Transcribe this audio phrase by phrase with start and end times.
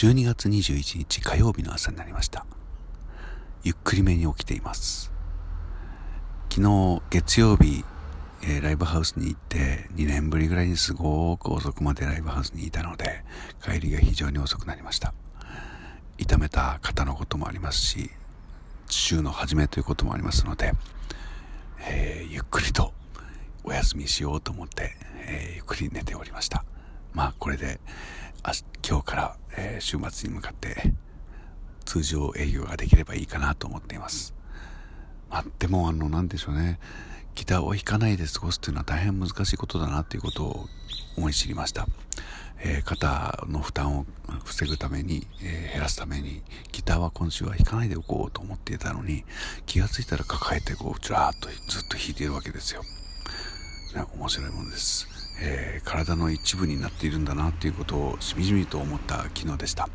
[0.00, 2.46] 12月21日火曜日の朝になりました。
[3.64, 5.12] ゆっくりめに起きています。
[6.48, 7.84] 昨日月曜日、
[8.42, 13.22] えー、ライブハウスに行って2年ぶりぐらいにすごく遅くまでライブハウスにいたので
[13.62, 15.12] 帰りが非常に遅くなりました。
[16.16, 18.10] 痛めた方のこともありますし
[18.88, 20.72] 週の初めということもありますので、
[21.86, 22.94] えー、ゆっくりと
[23.64, 26.64] お休みしようと思って、えー、ゆっくり寝ておりました。
[27.12, 27.80] まあこれで
[28.88, 30.92] 今日から、え、週末に向かって
[31.84, 34.34] 通常営業ができればいいかなと思っています。
[35.28, 36.78] まあ、でもあの何でしょうね。
[37.34, 40.66] ギターを弾かないで過ごすっていうのは大変難しいことだなということを
[41.16, 41.86] 思い知りました、
[42.58, 44.06] えー、肩の負担を
[44.44, 49.24] 防ぐために、えー、減らすためにギターは今週は弾かないでおこうと思っていたのに
[49.66, 52.82] 気が付いたら抱えてこうちらーっとずっと弾いているわけですよ、
[53.94, 55.19] ね、面白いものです。
[55.40, 59.88] えー、体の一部になっているんだなということをしみじみと思った昨日でした。